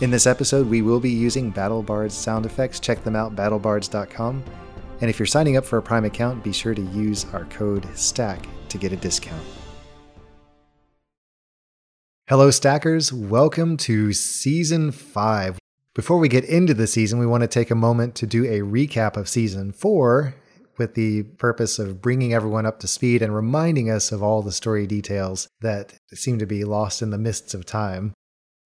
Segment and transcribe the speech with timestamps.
[0.00, 2.80] In this episode, we will be using BattleBards sound effects.
[2.80, 4.42] Check them out, battlebards.com.
[5.02, 7.86] And if you're signing up for a Prime account, be sure to use our code
[7.94, 9.44] STACK to get a discount.
[12.30, 13.12] Hello, Stackers.
[13.12, 15.58] Welcome to Season 5.
[15.94, 18.60] Before we get into the season, we want to take a moment to do a
[18.60, 20.34] recap of Season 4
[20.78, 24.50] with the purpose of bringing everyone up to speed and reminding us of all the
[24.50, 28.14] story details that seem to be lost in the mists of time.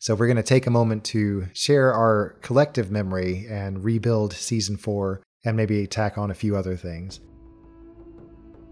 [0.04, 4.76] So, we're going to take a moment to share our collective memory and rebuild Season
[4.76, 7.20] 4 and maybe tack on a few other things.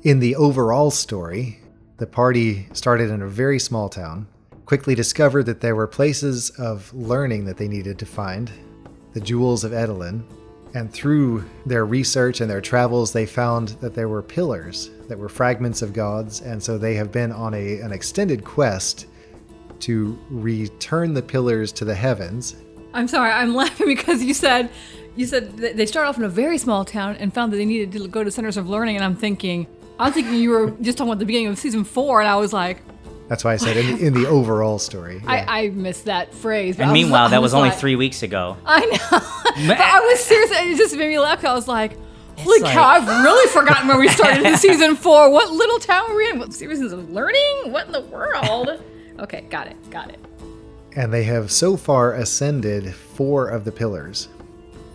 [0.03, 1.59] In the overall story,
[1.97, 4.29] the party started in a very small town,
[4.67, 8.53] quickly discovered that there were places of learning that they needed to find,
[9.15, 10.25] the jewels of Edelin,
[10.75, 15.31] and through their research and their travels, they found that there were pillars that were
[15.31, 19.07] fragments of gods, and so they have been on a, an extended quest
[19.83, 22.57] to return the pillars to the heavens.
[22.95, 24.71] I'm sorry, I'm laughing because you said
[25.17, 27.67] you said that they started off in a very small town and found that they
[27.67, 29.67] needed to go to centers of learning, and I'm thinking,
[29.99, 32.37] I was thinking you were just talking about the beginning of season four, and I
[32.37, 32.83] was like,
[33.29, 35.21] That's why I said in, in the overall story.
[35.23, 35.31] yeah.
[35.49, 36.77] I, I missed that phrase.
[36.77, 38.57] And I was- meanwhile, I that was only like- three weeks ago.
[38.65, 39.67] I know.
[39.69, 40.51] but I was serious.
[40.51, 41.45] It just made me laugh.
[41.45, 41.97] I was like,
[42.39, 45.31] holy like- cow, I've really forgotten where we started in season four.
[45.31, 46.39] What little town were we in?
[46.39, 47.71] What seasons of learning?
[47.73, 48.83] What in the world?
[49.19, 49.77] Okay, got it.
[49.91, 50.19] Got it.
[50.95, 54.29] and they have so far ascended four of the pillars.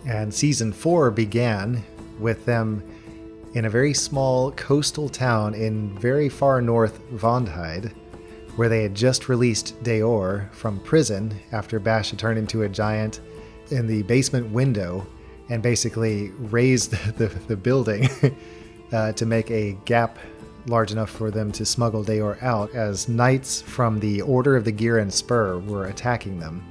[0.06, 1.82] And season four began
[2.20, 2.82] with them
[3.54, 7.92] in a very small coastal town in very far north Vondheid,
[8.56, 13.20] where they had just released Deor from prison after Bash had turned into a giant
[13.70, 15.06] in the basement window
[15.48, 18.08] and basically raised the, the building
[18.92, 20.18] uh, to make a gap
[20.68, 24.72] large enough for them to smuggle Deor out as knights from the Order of the
[24.72, 26.64] Gear and Spur were attacking them.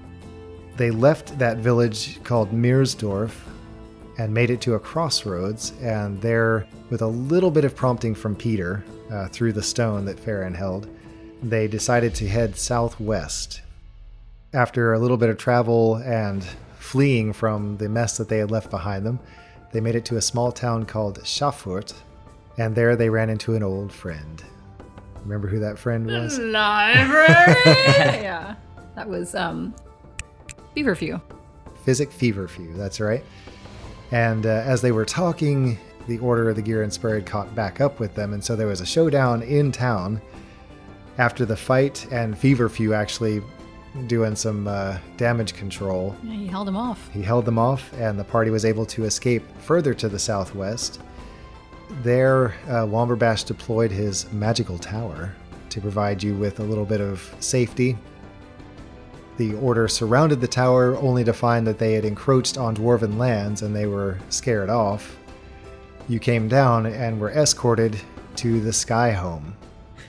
[0.75, 3.31] They left that village called Mirsdorf
[4.17, 8.35] and made it to a crossroads, and there, with a little bit of prompting from
[8.35, 10.87] Peter uh, through the stone that Farron held,
[11.43, 13.61] they decided to head southwest.
[14.53, 16.43] After a little bit of travel and
[16.79, 19.19] fleeing from the mess that they had left behind them,
[19.71, 21.93] they made it to a small town called Schafurt,
[22.57, 24.43] and there they ran into an old friend.
[25.23, 26.39] Remember who that friend was?
[26.39, 27.27] Library.
[27.65, 28.55] yeah,
[28.95, 29.75] that was um,
[30.75, 31.21] Feverfew.
[31.83, 33.23] Physic Feverfew, that's right.
[34.11, 37.53] And uh, as they were talking, the Order of the Gear and Spur had caught
[37.55, 40.21] back up with them, and so there was a showdown in town
[41.17, 43.41] after the fight, and Feverfew actually
[44.05, 46.15] doing some uh, damage control.
[46.23, 47.09] Yeah, he held them off.
[47.11, 51.01] He held them off, and the party was able to escape further to the southwest.
[52.03, 55.33] There, uh, Womberbash deployed his magical tower
[55.69, 57.97] to provide you with a little bit of safety.
[59.37, 63.61] The Order surrounded the tower only to find that they had encroached on dwarven lands
[63.61, 65.17] and they were scared off.
[66.09, 67.99] You came down and were escorted
[68.37, 69.55] to the Sky Home.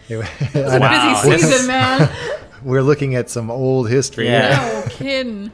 [0.09, 2.10] It wa- I know, Busy season, man.
[2.62, 4.27] We're looking at some old history.
[4.27, 4.82] Yeah.
[4.84, 5.53] no kidding.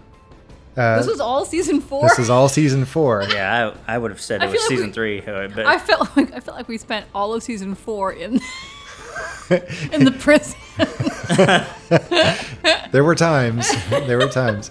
[0.77, 2.09] Uh, This was all season four.
[2.09, 3.23] this is all season four.
[3.31, 5.67] Yeah, I, I would have said I it was like season we- three, uh, but
[5.67, 8.35] I felt like I felt like we spent all of season four in
[9.93, 10.59] in the prison.
[12.93, 13.71] There were times.
[13.91, 14.71] there were times.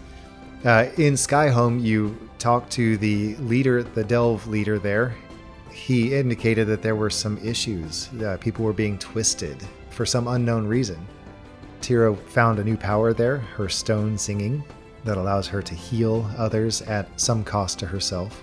[0.64, 5.14] Uh, in Skyhome, you talked to the leader, the Delve leader there.
[5.72, 8.10] He indicated that there were some issues.
[8.22, 9.58] Uh, people were being twisted
[9.90, 11.06] for some unknown reason.
[11.82, 14.64] Tiro found a new power there, her stone singing,
[15.04, 18.42] that allows her to heal others at some cost to herself.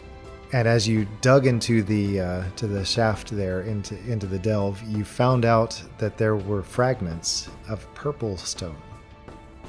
[0.52, 4.82] And as you dug into the uh, to the shaft there into into the delve,
[4.82, 8.76] you found out that there were fragments of purple stone.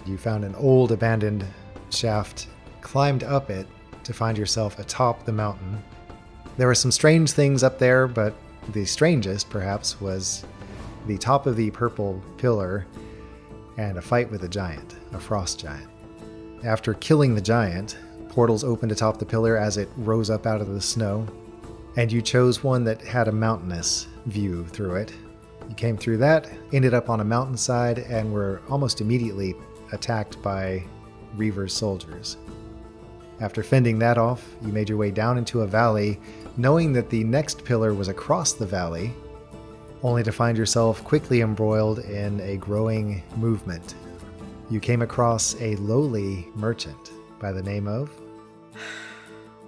[0.05, 1.45] You found an old abandoned
[1.91, 2.47] shaft,
[2.81, 3.67] climbed up it
[4.03, 5.83] to find yourself atop the mountain.
[6.57, 8.33] There were some strange things up there, but
[8.69, 10.43] the strangest, perhaps, was
[11.05, 12.87] the top of the purple pillar
[13.77, 15.89] and a fight with a giant, a frost giant.
[16.63, 17.97] After killing the giant,
[18.29, 21.25] portals opened atop the pillar as it rose up out of the snow,
[21.97, 25.13] and you chose one that had a mountainous view through it.
[25.67, 29.55] You came through that, ended up on a mountainside, and were almost immediately
[29.91, 30.83] attacked by
[31.35, 32.37] Reaver's soldiers.
[33.39, 36.19] After fending that off, you made your way down into a valley,
[36.57, 39.15] knowing that the next pillar was across the valley,
[40.03, 43.95] only to find yourself quickly embroiled in a growing movement.
[44.71, 48.09] You came across a lowly merchant by the name of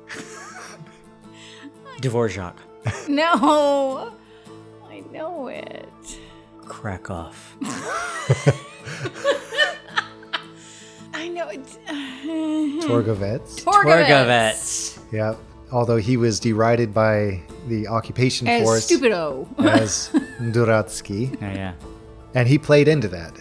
[2.01, 2.55] Dvorak,
[3.09, 4.13] No,
[4.89, 6.19] I know it.
[6.65, 7.55] crack off.
[11.13, 11.75] I know it's
[12.87, 13.59] Torgovets.
[13.63, 13.63] Torgovets.
[13.63, 14.99] Torgovets.
[15.11, 15.35] Yeah.
[15.71, 19.47] Although he was derided by the occupation As force stupido.
[19.59, 20.09] as
[20.51, 21.73] Duratsky, Yeah, yeah.
[22.35, 23.33] and he played into that.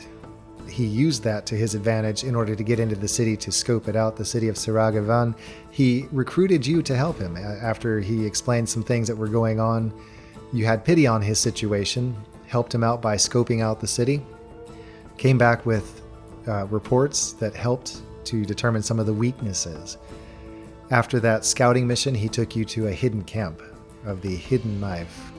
[0.73, 3.89] He used that to his advantage in order to get into the city to scope
[3.89, 5.35] it out, the city of Saragavan.
[5.71, 9.93] He recruited you to help him after he explained some things that were going on.
[10.51, 12.17] You had pity on his situation,
[12.47, 14.25] helped him out by scoping out the city,
[15.19, 16.01] came back with
[16.49, 19.99] uh, reports that helped to determine some of the weaknesses.
[20.91, 23.61] After that scouting mission, he took you to a hidden camp
[24.07, 25.33] of the Hidden Knife.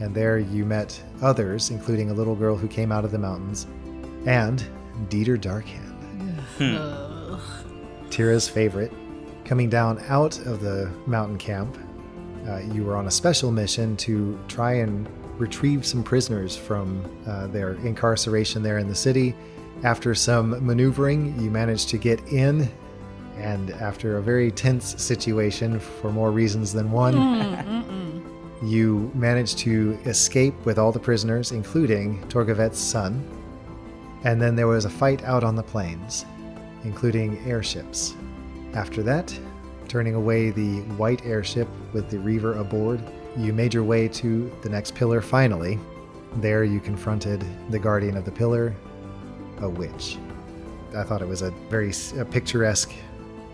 [0.00, 3.66] And there you met others, including a little girl who came out of the mountains,
[4.26, 4.64] and
[5.08, 5.94] Dieter Darkhand.
[8.10, 8.92] Tira's favorite.
[9.44, 11.78] Coming down out of the mountain camp,
[12.46, 15.08] uh, you were on a special mission to try and
[15.38, 19.34] retrieve some prisoners from uh, their incarceration there in the city.
[19.84, 22.68] After some maneuvering, you managed to get in,
[23.36, 27.84] and after a very tense situation for more reasons than one,
[28.62, 33.24] you managed to escape with all the prisoners, including Torgovet's son.
[34.24, 36.24] And then there was a fight out on the plains,
[36.84, 38.14] including airships.
[38.74, 39.38] After that,
[39.88, 43.00] turning away the white airship with the Reaver aboard,
[43.36, 45.78] you made your way to the next pillar finally.
[46.36, 48.74] There you confronted the guardian of the pillar,
[49.60, 50.18] a witch.
[50.96, 52.92] I thought it was a very a picturesque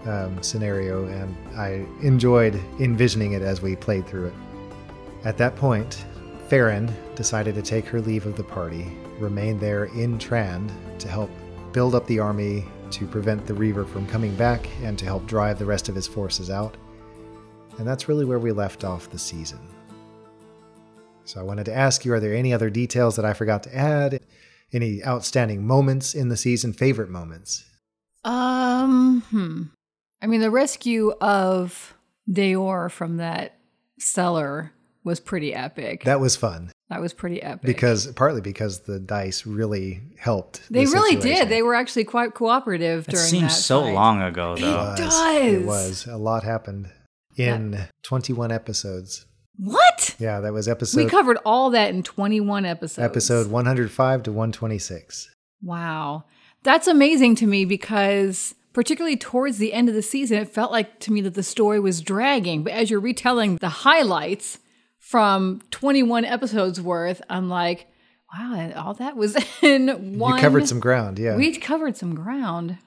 [0.07, 4.35] um, scenario, and I enjoyed envisioning it as we played through it.
[5.25, 6.05] At that point,
[6.49, 11.31] Farron decided to take her leave of the party, remain there in Trand to help
[11.73, 15.59] build up the army to prevent the Reaver from coming back and to help drive
[15.59, 16.77] the rest of his forces out.
[17.79, 19.59] And that's really where we left off the season.
[21.25, 23.75] So I wanted to ask you are there any other details that I forgot to
[23.75, 24.21] add?
[24.73, 27.65] Any outstanding moments in the season, favorite moments?
[28.25, 29.63] Um, hmm.
[30.23, 31.95] I mean, the rescue of
[32.31, 33.59] Deor from that
[33.99, 34.73] cellar
[35.03, 36.05] was pretty epic.
[36.05, 37.63] That was fun that was pretty epic.
[37.63, 40.67] because partly because the dice really helped.
[40.69, 41.49] the they really did.
[41.49, 43.95] They were actually quite cooperative during That during seems that so fight.
[43.95, 44.77] long ago, though.
[44.77, 44.99] was.
[44.99, 45.43] does.
[45.53, 46.07] It was.
[46.07, 46.91] A lot happened
[47.37, 49.27] in 21 episodes.
[49.57, 50.17] What?
[50.19, 51.05] Yeah, that was episode.
[51.05, 52.99] we covered all that in 21 episodes.
[53.05, 55.31] episode 105 to 126.
[55.63, 56.25] Wow.
[56.65, 60.99] That's amazing to me because particularly towards the end of the season, it felt like
[61.01, 62.65] to me that the story was dragging.
[62.65, 64.59] But as you're retelling the highlights
[65.09, 67.87] from 21 episodes worth, I'm like,
[68.33, 70.37] wow, all that was in one.
[70.37, 71.37] You covered some ground, yeah.
[71.37, 72.79] We covered some ground.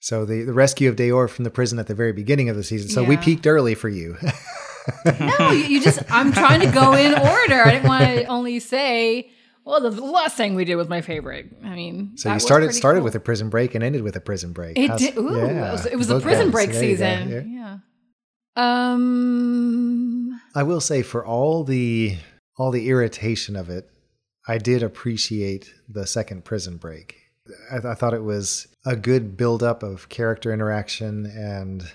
[0.00, 2.64] so the, the rescue of Deor from the prison at the very beginning of the
[2.64, 2.90] season.
[2.90, 4.16] So we peaked early for you.
[5.06, 7.62] No, you, just, I'm trying to go in order.
[7.64, 9.30] I didn't want to only say,
[9.64, 11.46] well, the last thing we did was my favorite.
[11.64, 13.04] I mean, so you started started cool.
[13.04, 14.76] with a prison break and ended with a prison break.
[14.76, 15.16] It How's- did.
[15.16, 16.22] Ooh, yeah, it was, it was the bookends.
[16.22, 17.28] prison break season.
[17.30, 17.40] Yeah.
[17.46, 17.78] Yeah.
[18.56, 20.40] Um.
[20.54, 22.16] I will say for all the
[22.58, 23.88] all the irritation of it,
[24.46, 27.16] I did appreciate the second prison break.
[27.70, 31.90] I, I thought it was a good buildup of character interaction and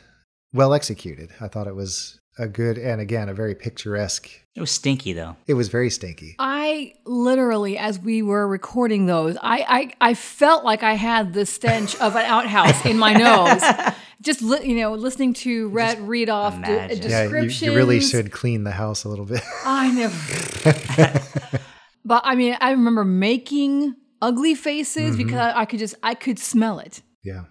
[0.54, 1.32] well executed.
[1.40, 4.30] I thought it was a good and again a very picturesque.
[4.56, 5.36] It was stinky, though.
[5.46, 6.36] It was very stinky.
[6.40, 11.46] I literally, as we were recording those, I I, I felt like I had the
[11.46, 13.62] stench of an outhouse in my nose.
[14.22, 17.10] Just li- you know, listening to Rhett read off de- imagine.
[17.12, 19.42] Yeah, you, you really should clean the house a little bit.
[19.66, 21.60] I never.
[22.06, 25.18] but I mean, I remember making ugly faces Mm-hmm.
[25.28, 27.02] because I could just I could smell it.
[27.24, 27.44] yeah.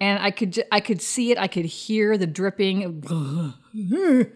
[0.00, 1.38] And I could ju- I could see it.
[1.38, 2.84] I could hear the dripping.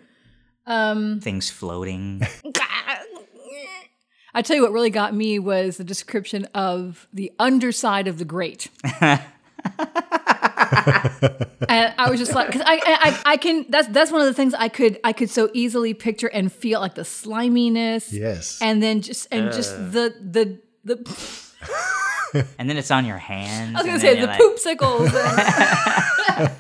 [0.67, 2.23] um, Things floating.
[4.35, 8.25] I tell you what really got me was the description of the underside of the
[8.25, 8.69] grate.
[9.01, 9.21] and
[11.99, 14.55] I was just like, because I, I I can that's that's one of the things
[14.55, 18.13] I could I could so easily picture and feel like the sliminess.
[18.13, 18.59] Yes.
[18.61, 20.97] And then just and just the the the
[22.59, 23.75] and then it's on your hands.
[23.77, 25.13] I was gonna say the you're like, poopsicles.
[26.39, 26.51] And,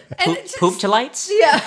[0.18, 1.30] and Poop, just- poop to lights?
[1.32, 1.60] Yeah.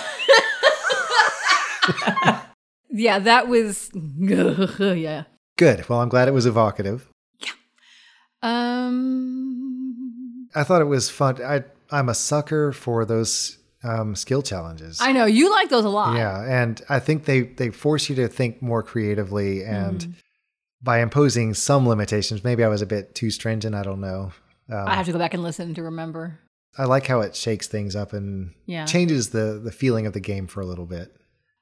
[2.89, 5.24] yeah, that was yeah.
[5.58, 5.88] Good.
[5.89, 7.10] Well, I'm glad it was evocative.
[7.39, 7.51] Yeah.
[8.41, 11.43] Um I thought it was fun.
[11.43, 15.00] I I'm a sucker for those um, skill challenges.
[15.01, 16.15] I know you like those a lot.
[16.15, 20.13] Yeah, and I think they they force you to think more creatively, and Mm.
[20.83, 23.73] By imposing some limitations, maybe I was a bit too stringent.
[23.73, 24.31] I don't know.
[24.71, 26.39] Um, I have to go back and listen to remember.
[26.77, 28.85] I like how it shakes things up and Yeah.
[28.85, 31.15] changes the the feeling of the game for a little bit.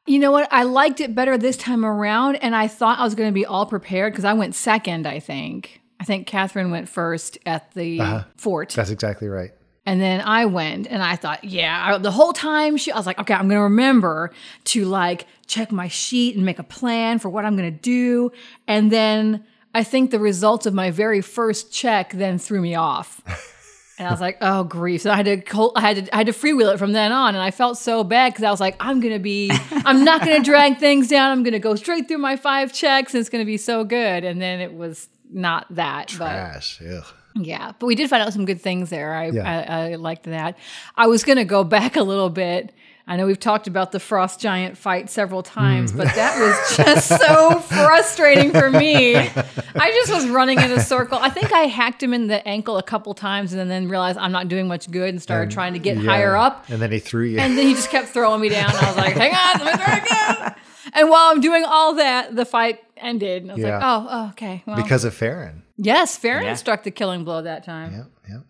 [0.07, 0.47] You know what?
[0.51, 3.45] I liked it better this time around, and I thought I was going to be
[3.45, 5.05] all prepared because I went second.
[5.05, 5.81] I think.
[5.99, 8.23] I think Catherine went first at the Uh-huh.
[8.37, 8.69] fort.
[8.75, 9.51] That's exactly right.
[9.85, 13.07] And then I went and I thought, yeah, I, the whole time she, I was
[13.07, 14.31] like, okay, I'm going to remember
[14.65, 18.31] to like check my sheet and make a plan for what I'm going to do.
[18.67, 23.21] And then I think the results of my very first check then threw me off.
[23.99, 26.17] And I was like, "Oh grief!" So I had to, col- I had to, I
[26.17, 28.59] had to freewheel it from then on, and I felt so bad because I was
[28.59, 31.29] like, "I'm gonna be, I'm not gonna drag things down.
[31.29, 34.41] I'm gonna go straight through my five checks, and it's gonna be so good." And
[34.41, 36.81] then it was not that, but Trash.
[36.81, 37.05] Ugh.
[37.35, 39.13] Yeah, but we did find out some good things there.
[39.13, 39.65] I, Yeah.
[39.67, 40.57] I, I liked that.
[40.95, 42.73] I was going to go back a little bit.
[43.07, 45.97] I know we've talked about the frost giant fight several times, mm.
[45.97, 49.15] but that was just so frustrating for me.
[49.17, 51.17] I just was running in a circle.
[51.19, 54.31] I think I hacked him in the ankle a couple times and then realized I'm
[54.31, 56.09] not doing much good and started trying to get Yeah.
[56.09, 56.69] higher up.
[56.69, 57.39] And then he threw you.
[57.39, 58.69] And then he just kept throwing me down.
[58.73, 59.95] I was like, hang on, let me throw
[60.37, 60.55] again.
[60.93, 63.43] And while I'm doing all that, the fight ended.
[63.43, 63.79] And I was like, Yeah.
[63.83, 64.63] oh, oh, okay.
[64.65, 65.63] Well, because of Farron.
[65.77, 66.55] yes, Farron Yeah.
[66.55, 67.91] struck the killing blow that time.
[67.93, 68.05] Yep.
[68.29, 68.41] Yep.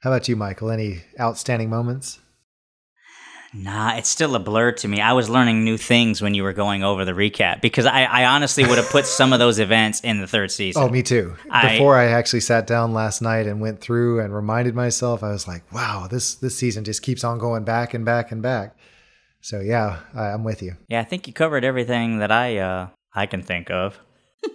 [0.00, 0.70] How about you, Michael?
[0.70, 2.18] Any outstanding moments?
[3.54, 5.02] Nah, it's still a blur to me.
[5.02, 8.24] I was learning new things when you were going over the recap because I, I
[8.24, 10.82] honestly would have put some of those events in the third season.
[10.82, 11.36] Oh, me too.
[11.50, 15.32] I- Before I actually sat down last night and went through and reminded myself, I
[15.32, 18.74] was like, "Wow, this this season just keeps on going back and back and back."
[19.42, 20.76] So yeah, I, I'm with you.
[20.88, 23.98] Yeah, I think you covered everything that I uh I can think of.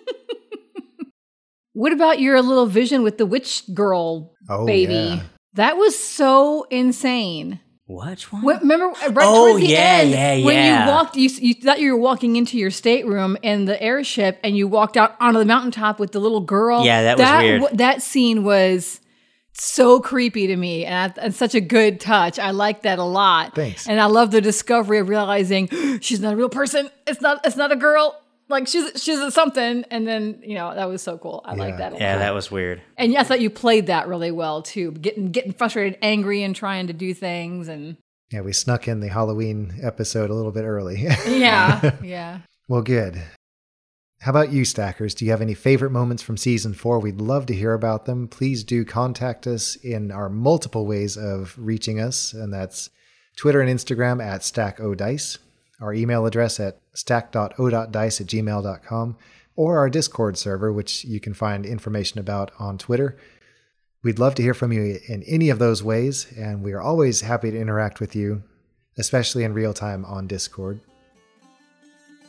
[1.73, 4.93] What about your little vision with the witch girl Oh, baby?
[4.93, 5.21] yeah.
[5.53, 7.59] That was so insane.
[7.87, 8.41] Which one?
[8.41, 10.85] What, remember uh, right Oh, towards the yeah, end yeah, when yeah.
[10.85, 14.57] you walked, you, you thought you were walking into your stateroom in the airship, and
[14.57, 16.83] you walked out onto the mountaintop with the little girl.
[16.83, 17.61] Yeah, that was weird.
[17.61, 18.99] w- That scene was
[19.53, 22.39] so creepy to me, and, I, and such a good touch.
[22.39, 23.53] I like that a lot.
[23.55, 23.87] Thanks.
[23.87, 25.67] And I love the discovery of realizing
[26.01, 26.89] she's not a real person.
[27.05, 27.45] It's not.
[27.45, 28.19] It's not a girl.
[28.49, 31.41] Like she's she's a something, and then you know that was so cool.
[31.43, 31.99] I like that.
[31.99, 32.19] Yeah, lot.
[32.19, 32.81] that was weird.
[32.97, 36.87] And I thought you played that really well too, getting getting frustrated, angry, and trying
[36.87, 37.67] to do things.
[37.67, 37.97] And
[38.31, 41.01] Yeah, we snuck in the Halloween episode a little bit early.
[41.27, 42.39] yeah, yeah.
[42.69, 43.21] well, good.
[44.21, 45.13] How about you, Stackers?
[45.13, 46.99] Do you have any favorite moments from season four?
[46.99, 48.27] We'd love to hear about them.
[48.27, 52.89] Please do contact us in our multiple ways of reaching us, and that's
[53.35, 55.37] Twitter and Instagram at StackODice,
[55.79, 59.17] our email address at stack.o.dice at gmail.com,
[59.55, 63.17] or our Discord server, which you can find information about on Twitter.
[64.03, 67.21] We'd love to hear from you in any of those ways, and we are always
[67.21, 68.43] happy to interact with you,
[68.97, 70.79] especially in real time on Discord.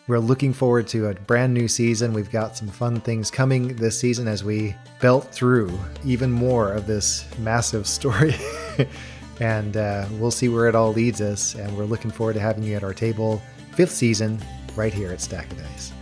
[0.08, 2.14] We're looking forward to a brand new season.
[2.14, 6.86] We've got some fun things coming this season as we belt through even more of
[6.86, 8.34] this massive story.
[9.40, 11.54] and uh, we'll see where it all leads us.
[11.54, 13.40] And we're looking forward to having you at our table,
[13.72, 14.40] fifth season,
[14.76, 15.92] right here at Stack of Dice.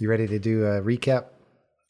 [0.00, 1.24] You ready to do a recap?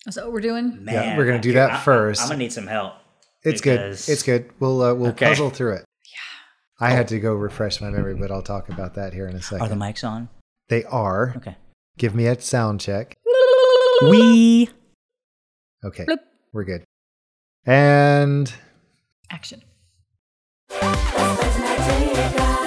[0.06, 0.82] Is that what we're doing?
[0.82, 2.22] Man, we're gonna do that I- I- first.
[2.22, 2.94] I'm gonna need some help.
[3.42, 4.12] It's because- good.
[4.12, 4.50] It's good.
[4.60, 5.26] We'll uh, we'll Okay.
[5.28, 5.84] puzzle through it.
[6.06, 6.86] Yeah.
[6.86, 9.42] I had to go refresh my memory, but I'll talk about that here in a
[9.42, 9.60] second.
[9.66, 10.30] Are the mics on?
[10.70, 11.34] They are.
[11.36, 11.56] Okay.
[11.98, 13.18] Give me a sound check.
[14.08, 14.70] We.
[15.85, 16.04] Okay.
[16.04, 16.18] Bloop.
[16.52, 16.85] We're good.
[17.66, 18.52] And
[19.30, 19.62] Action.
[20.70, 22.57] Let's not take